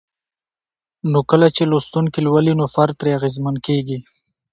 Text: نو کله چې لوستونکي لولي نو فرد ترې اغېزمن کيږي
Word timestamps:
نو 1.11 1.19
کله 1.31 1.47
چې 1.55 1.63
لوستونکي 1.71 2.19
لولي 2.27 2.53
نو 2.59 2.65
فرد 2.75 2.93
ترې 2.99 3.11
اغېزمن 3.17 3.55
کيږي 3.65 3.97